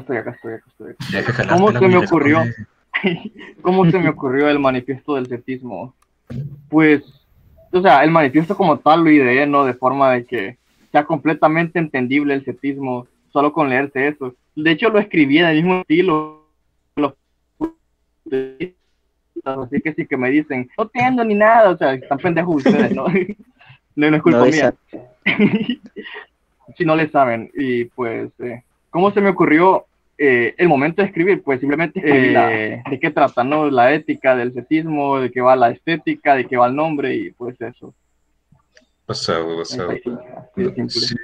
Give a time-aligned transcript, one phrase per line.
[0.00, 0.94] estoy, acá estoy, acá estoy.
[1.10, 2.42] Ya que jalaste ¿Cómo se me ocurrió?
[3.62, 5.94] ¿Cómo se me ocurrió el manifiesto del cetismo?
[6.68, 7.02] Pues,
[7.70, 9.64] o sea, el manifiesto como tal lo ideé, ¿no?
[9.64, 10.58] De forma de que
[10.90, 14.34] sea completamente entendible el cetismo solo con leerse eso.
[14.56, 16.44] De hecho, lo escribí en el mismo estilo.
[19.44, 22.94] Así que sí que me dicen, no entiendo ni nada, o sea, están pendejos ustedes,
[22.94, 23.06] ¿no?
[23.96, 24.74] No, no es culpa No, mía.
[26.76, 27.48] si no le saben.
[27.54, 28.60] Y pues, eh,
[28.94, 29.86] ¿cómo se me ocurrió
[30.16, 31.42] eh, el momento de escribir?
[31.42, 32.48] Pues simplemente escribí la-
[32.88, 33.68] de qué trata, ¿no?
[33.68, 37.32] La ética del cetismo, de qué va la estética, de qué va el nombre y
[37.32, 37.92] pues eso.
[39.04, 39.90] Pasado, pasado.
[40.88, 41.16] Sí,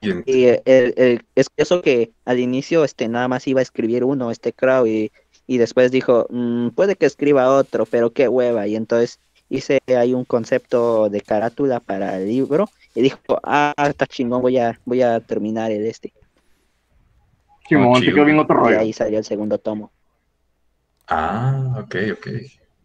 [0.00, 4.04] y Y el- el- es eso que al inicio este nada más iba a escribir
[4.04, 5.10] uno, este Crow, y,
[5.48, 8.68] y después dijo, "Mm, puede que escriba otro, pero qué hueva.
[8.68, 14.06] Y entonces hice ahí un concepto de carátula para el libro y dijo, ah, está
[14.06, 16.12] chingón, voy a, voy a terminar el este.
[17.68, 18.14] Simón, te chido.
[18.14, 18.78] quedó bien otro Y rollo.
[18.78, 19.92] ahí salió el segundo tomo.
[21.06, 22.26] Ah, ok, ok.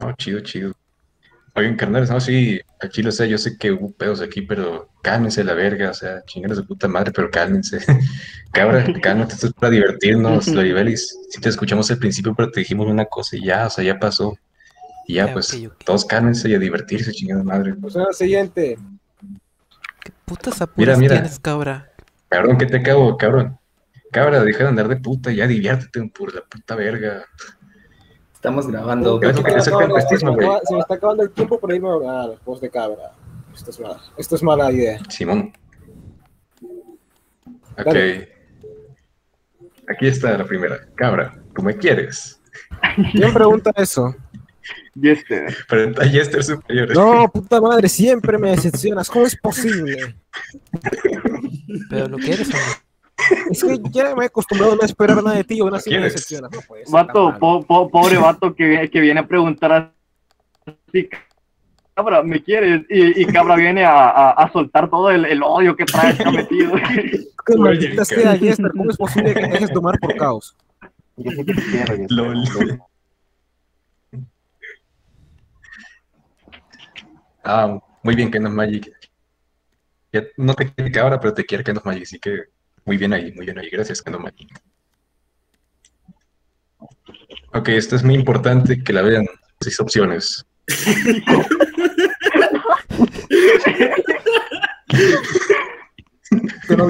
[0.00, 0.72] No, chido, chido.
[1.54, 4.88] Oigan, carnales, no, sí, al chile, o sea, yo sé que hubo pedos aquí, pero
[5.02, 7.78] cálmense la verga, o sea, chingados de puta madre, pero cálmense.
[8.52, 11.18] Cabra, cálmate, esto es para divertirnos, Loribelis.
[11.30, 13.98] Si te escuchamos al principio, pero te dijimos una cosa y ya, o sea, ya
[13.98, 14.36] pasó.
[15.06, 17.74] Y ya, pues, todos cálmense y a divertirse, chingada madre.
[17.82, 18.78] O sea, siguiente.
[20.04, 21.14] ¿Qué putas Mira, apuras mira.
[21.16, 21.90] tienes, cabra?
[22.28, 23.58] Cabrón, ¿qué te acabo, cabrón?
[24.12, 27.24] Cabra, deja de andar de puta, ya diviértete por la puta verga.
[28.34, 29.18] Estamos grabando.
[29.20, 30.46] No, no, se me güey.
[30.46, 33.12] acaba- Se me está acabando el tiempo para irme a la voz de cabra.
[33.54, 34.98] Esto es mala, esto es mala idea.
[35.08, 35.52] Simón.
[37.78, 37.84] Ok.
[37.86, 38.32] Dale.
[39.88, 40.86] Aquí está la primera.
[40.94, 42.40] Cabra, ¿tú me quieres?
[43.12, 44.14] ¿Quién pregunta eso?
[44.94, 46.94] Y este, Pero a Jester Superior.
[46.94, 49.08] No, puta madre, siempre me decepcionas.
[49.10, 50.16] ¿Cómo es posible?
[51.90, 52.60] Pero lo que eres, hombre.
[53.50, 55.90] Es que ya me he acostumbrado a no esperar nada de ti y aún así
[55.90, 56.12] me ¿Quieres?
[56.14, 56.50] decepcionas.
[56.52, 59.92] No puede ser vato, po- po- pobre vato que, viene- que viene a preguntar
[60.66, 61.08] así,
[61.94, 62.82] cabra, ¿me quieres?
[62.88, 66.30] Y, y cabra viene a, a- a soltar todo el, el odio que trae acá
[66.30, 66.72] metido.
[67.44, 68.36] Que Oye, maldita sea.
[68.38, 70.56] Jester, ¿cómo es posible que te dejes tomar por caos?
[71.16, 71.96] Yo sé que te quiero.
[72.08, 72.80] Lol.
[77.44, 78.92] Ah, muy bien, Kenneth Magic.
[80.12, 82.42] Ya no te quiere cabra, pero te quiere Kenneth Magic, así que
[82.84, 83.68] muy bien ahí, muy bien ahí.
[83.70, 84.48] Gracias, Magic.
[87.54, 89.26] Ok, esto es muy importante que la vean.
[89.60, 90.46] Seis opciones.
[96.70, 96.88] No.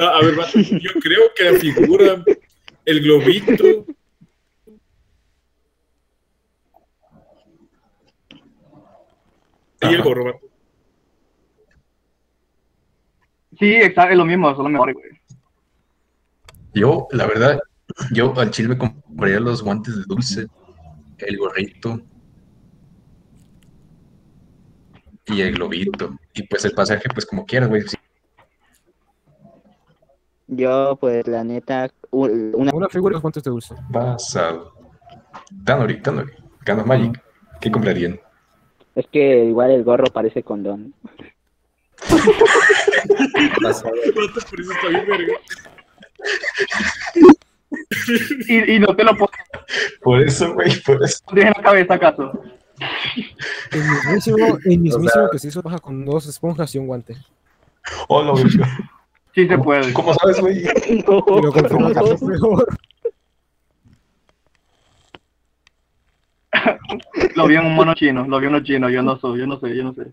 [0.00, 2.24] A ver, yo creo que la figura,
[2.84, 3.86] el globito.
[9.80, 10.48] Y el gorro, vato.
[13.58, 15.06] Sí, exacto, es lo mismo, solo mejor, güey.
[16.74, 17.58] Yo, la verdad,
[18.12, 20.46] yo al chile me compraría los guantes de dulce,
[21.18, 22.00] el gorrito
[25.26, 26.16] y el globito.
[26.34, 27.82] Y pues el pasaje, pues como quieras, güey.
[27.82, 27.96] Sí,
[30.46, 33.74] Yo, pues, la neta, una Una figura y los guantes de dulce.
[33.92, 34.72] Pasado.
[35.64, 36.32] Tanori, Tanori,
[36.64, 37.20] Canos Magic.
[37.60, 38.20] ¿Qué comprarían?
[38.94, 40.92] es que igual el gorro parece condón.
[48.48, 49.30] Y, y no te lo puedo
[50.02, 51.22] Por eso, güey, por eso.
[51.32, 52.32] en la cabeza, ¿acaso?
[53.72, 57.16] El mismísimo, el mismísimo que se hizo baja con dos esponjas y un guante.
[58.08, 59.92] Oh, lo Sí se puede.
[59.92, 60.64] ¿Cómo sabes, güey?
[61.06, 62.66] Lo es mejor.
[67.34, 69.46] Lo vi en un mono chino, lo vi en uno chino, yo no soy, yo
[69.46, 70.12] no sé, yo no sé.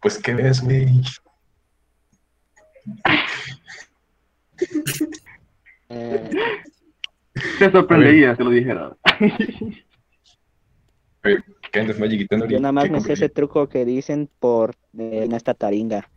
[0.00, 1.02] Pues, ¿qué ves, güey?
[5.88, 6.30] Eh,
[7.58, 8.96] Te sorprendería si lo dijera.
[11.70, 12.54] Canos Magic y Tanori.
[12.54, 16.08] yo nada más ¿qué me sé ese truco que dicen por eh, en esta taringa.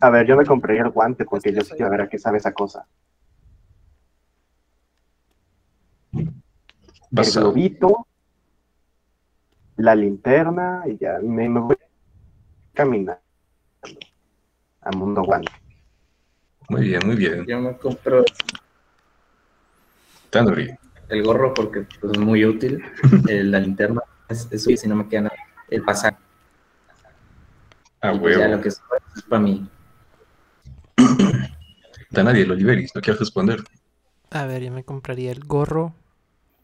[0.00, 2.38] A ver, yo me compraría el guante porque yo sí quiero ver a qué sabe
[2.38, 2.86] esa cosa.
[6.12, 6.30] El
[7.10, 8.06] globito,
[9.80, 11.76] la linterna y ya me, me voy
[12.74, 13.20] caminando
[14.82, 15.52] a mundo guante.
[16.68, 17.44] Muy bien, muy bien.
[17.46, 18.24] Yo me compro
[20.30, 20.70] Tanori.
[21.08, 22.82] el gorro porque pues, es muy útil.
[23.28, 25.36] Eh, la linterna es, es útil si no me queda nada.
[25.68, 26.16] El pasaje.
[28.02, 28.56] Ah, pues ya huevo.
[28.56, 28.80] lo que es,
[29.16, 29.68] es para mí.
[32.12, 33.60] Tanadi, el Oliveris, no quiero responder.
[34.30, 35.94] A ver, yo me compraría el gorro,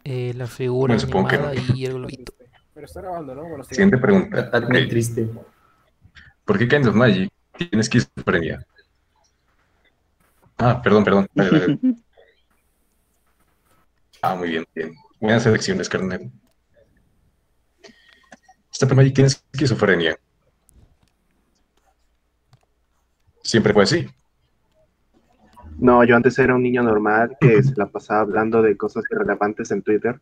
[0.04, 1.60] eh, la figura Bueno, supongo que animada no.
[1.74, 2.32] y el globito.
[2.76, 3.48] Pero está grabando, ¿no?
[3.48, 4.38] Bueno, Siguiente pregunta.
[4.38, 4.88] Está muy Ok.
[4.90, 5.26] triste.
[6.44, 8.66] ¿Por qué Canos Magic tiene esquizofrenia.
[10.58, 11.26] Ah, perdón, perdón.
[11.34, 11.78] Dale, dale.
[14.20, 14.92] Ah, muy bien, bien.
[15.18, 16.30] Buenas elecciones, carnal.
[18.70, 20.18] Esta prima tiene esquizofrenia.
[23.42, 24.06] Siempre fue así.
[25.78, 29.70] No, yo antes era un niño normal que se la pasaba hablando de cosas irrelevantes
[29.70, 30.20] en Twitter.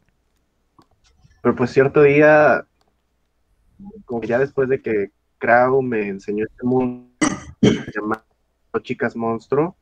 [1.44, 2.66] Pero pues cierto día,
[4.06, 7.06] como que ya después de que Krau me enseñó este mundo
[7.94, 8.24] llamado
[8.80, 9.76] Chicas Monstruo,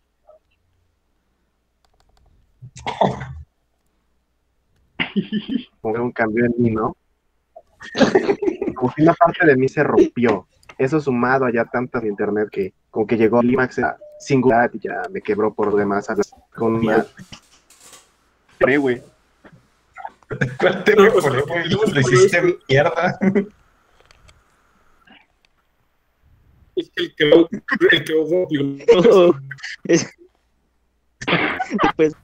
[5.80, 6.96] como que un cambio en mí, ¿no?
[8.74, 10.48] Como que una parte de mí se rompió.
[10.78, 14.68] Eso sumado a ya tantas de internet que como que llegó al clímax a singular
[14.72, 16.26] y ya me quebró por demás hablar
[16.56, 17.06] con una
[18.80, 19.11] güey.
[20.58, 21.12] ¿Cuál te No, lo
[21.86, 23.18] Lo hiciste mierda.
[26.74, 27.48] Es que el crowd,
[27.90, 29.34] el crowd
[29.84, 30.10] es-
[31.82, 32.14] Después,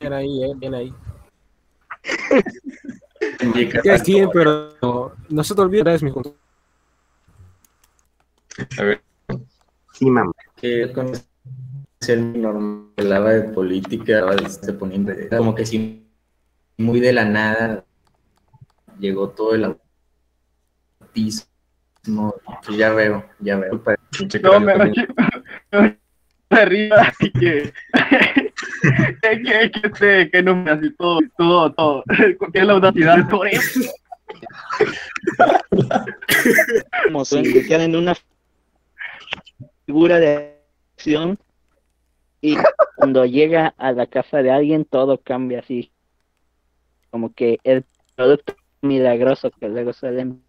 [0.00, 0.92] Bien ahí, eh, bien ahí.
[3.84, 6.10] Ya sí, pero no se te olvide, es mi.
[8.78, 9.00] A ver,
[9.92, 10.32] sí, mamá.
[10.56, 11.12] que con
[12.06, 16.06] normal hablaba de política, hablaba de- se ponía de- como que sí,
[16.76, 17.84] muy de la nada
[18.98, 19.76] llegó todo el
[21.00, 21.46] autismo.
[22.64, 23.82] Pues ya veo, ya veo.
[24.42, 25.98] No, me,
[26.64, 27.72] río, así que.
[29.22, 32.04] que, que, que, este, que no me hace todo, todo, todo.
[32.52, 33.80] Tiene la audacidad por eso.
[37.04, 38.14] como se convirtieron en una
[39.84, 40.58] figura de
[40.96, 41.38] acción
[42.40, 42.56] y
[42.96, 45.92] cuando llega a la casa de alguien todo cambia así
[47.10, 50.42] como que el producto milagroso que luego salen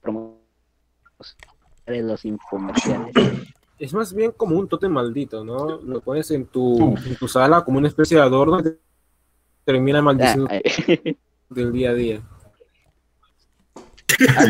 [0.00, 0.40] promociones
[1.86, 3.14] de los infomerciales
[3.78, 5.80] Es más bien como un tótem maldito, ¿no?
[5.80, 8.78] Lo pones en tu, en tu sala como una especie de adorno que
[9.64, 11.16] termina Ah, maldiciendo eh,
[11.50, 12.22] del día a día.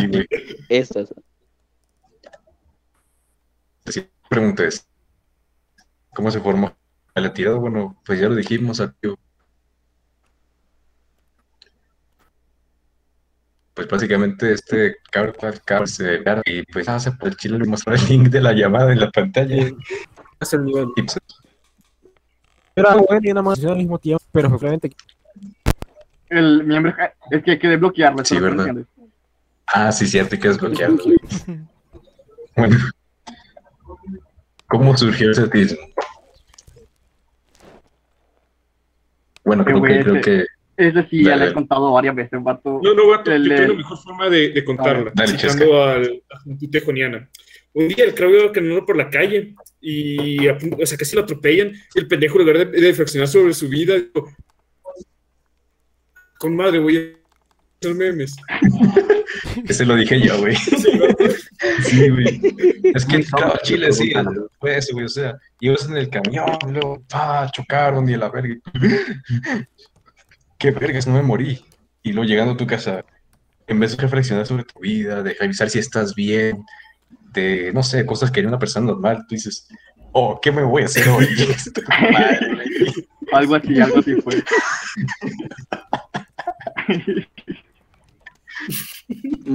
[0.09, 0.27] Güey.
[0.69, 1.13] eso es.
[6.17, 6.75] ¿Cómo se formó
[7.15, 7.59] la tirada?
[7.59, 8.81] Bueno, pues ya lo dijimos.
[8.81, 9.19] activo.
[13.75, 15.35] Pues básicamente este cabrón,
[15.67, 18.93] cabrón se y pues hace por el chile le mostró el link de la llamada
[18.93, 19.71] en la pantalla.
[20.41, 20.89] Es el nivel.
[20.97, 21.19] Y pues,
[22.75, 24.97] Era bueno y nada más al mismo tiempo, pero efectivamente
[26.31, 26.95] El miembro
[27.31, 28.25] es que hay que desbloquearlo.
[28.25, 28.87] Sí, no ¿verdad?
[29.67, 30.99] ah, sí, cierto, hay que desbloquearlo.
[32.57, 32.79] Bueno,
[34.67, 35.79] ¿cómo surgió el setismo?
[39.47, 40.47] Bueno, creo güey, que, creo ese- que
[40.89, 42.81] Ese sí, ya le he contado varias veces, vato.
[42.83, 46.23] No, no, vato, El- yo tengo la mejor forma de, de contarla, Dale, citando al,
[46.31, 47.29] a.
[47.73, 51.73] Un día el crowd iba caminando por la calle y, o sea, casi lo atropellan.
[51.95, 54.31] Y el pendejo, en lugar de, de reflexionar sobre su vida, dijo,
[56.39, 57.01] con madre, voy a
[57.81, 58.37] hacer memes.
[59.69, 60.57] ese lo dije yo, güey.
[61.83, 62.41] Sí, güey.
[62.95, 64.13] Es que, tonto, Chile, sí,
[64.63, 65.07] eso, güey.
[65.07, 68.55] O sea, ibas en el camión, luego, pa, chocaron y a la verga.
[70.59, 71.65] Qué vergas, no me morí.
[72.03, 73.05] Y luego llegando a tu casa,
[73.67, 76.65] en vez de reflexionar sobre tu vida, de revisar si estás bien,
[77.33, 79.67] de, no sé, cosas que haría una persona normal, tú dices,
[80.13, 81.27] oh, ¿qué me voy a hacer hoy?
[83.33, 84.45] Algo así, algo así fue.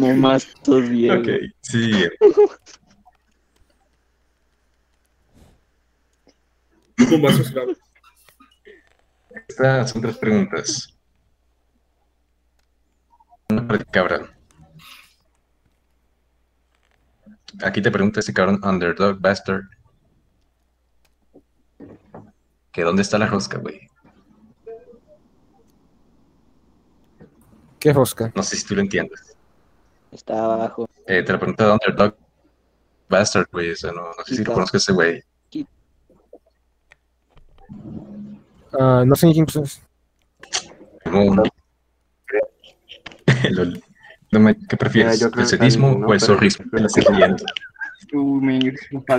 [0.02, 1.28] No más tus bien Ok,
[1.62, 1.92] sí.
[7.10, 7.74] Bombazos, claro.
[9.48, 10.98] Estas son tres preguntas.
[13.50, 14.30] Una para cabrón.
[17.64, 19.64] Aquí te pregunta este cabrón Underdog Bastard.
[22.72, 23.92] Que dónde está la rosca, güey.
[27.82, 28.32] qué rosca.
[28.36, 29.31] No sé si tú lo entiendes.
[30.12, 32.16] Está abajo Eh, te la pregunta de Underdog
[33.10, 33.72] Bastard, güey.
[33.72, 35.24] O sea, no, no sé si lo conozco ese güey.
[38.80, 39.82] Ah, no sé ni quién es.
[41.06, 41.36] No,
[43.52, 43.84] Lol.
[44.32, 45.22] No me- ¿Qué prefieres?
[45.22, 45.32] ¿El
[46.00, 46.08] ¿no?
[46.08, 46.66] o el zorrismo?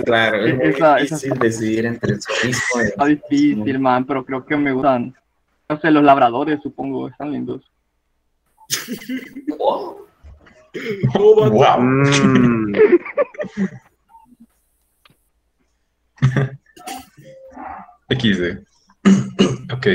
[0.03, 5.15] Claro, es difícil decidir entre el y Está difícil, man, pero creo que me gustan.
[5.69, 7.61] No sé, los labradores, supongo, están lindos.
[11.13, 11.81] Wow.
[11.81, 12.73] Mm.
[18.09, 18.63] XD.
[19.71, 19.87] ok.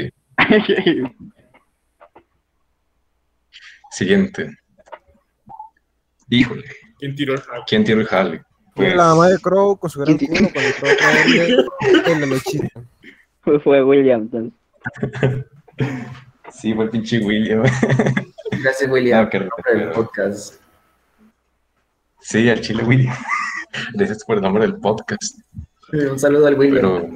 [3.90, 4.56] Siguiente.
[6.28, 6.64] Híjole.
[6.98, 7.62] ¿Quién tiró el jale?
[7.66, 8.06] ¿Quién tiró el.
[8.06, 8.42] Pues,
[8.74, 10.50] pues, la mamá de Crow con su gran culo
[12.04, 13.60] cuando.
[13.60, 14.28] Fue William,
[16.52, 17.62] sí, fue el pinche William.
[18.62, 20.60] Gracias, William, no, por el podcast.
[22.20, 23.08] Sí, al Chile Willy.
[23.94, 25.38] Gracias por el nombre del podcast.
[25.92, 26.76] Un saludo al Willy.
[26.76, 27.08] Pero,